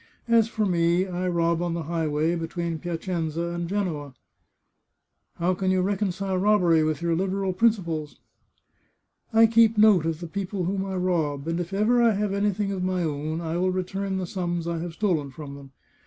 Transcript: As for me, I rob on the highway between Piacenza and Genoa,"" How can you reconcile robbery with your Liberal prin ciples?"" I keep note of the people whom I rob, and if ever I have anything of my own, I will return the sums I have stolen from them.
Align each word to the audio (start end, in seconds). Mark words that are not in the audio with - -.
As 0.27 0.47
for 0.47 0.65
me, 0.65 1.05
I 1.05 1.27
rob 1.27 1.61
on 1.61 1.75
the 1.75 1.83
highway 1.83 2.33
between 2.35 2.79
Piacenza 2.79 3.49
and 3.49 3.69
Genoa,"" 3.69 4.15
How 5.35 5.53
can 5.53 5.69
you 5.69 5.83
reconcile 5.83 6.39
robbery 6.39 6.83
with 6.83 7.03
your 7.03 7.15
Liberal 7.15 7.53
prin 7.53 7.69
ciples?"" 7.73 8.15
I 9.31 9.45
keep 9.45 9.77
note 9.77 10.07
of 10.07 10.19
the 10.19 10.25
people 10.27 10.63
whom 10.63 10.83
I 10.83 10.95
rob, 10.95 11.47
and 11.47 11.59
if 11.59 11.71
ever 11.71 12.01
I 12.01 12.13
have 12.13 12.33
anything 12.33 12.71
of 12.71 12.81
my 12.83 13.03
own, 13.03 13.41
I 13.41 13.57
will 13.57 13.69
return 13.69 14.17
the 14.17 14.25
sums 14.25 14.67
I 14.67 14.79
have 14.79 14.93
stolen 14.93 15.29
from 15.29 15.53
them. 15.53 15.71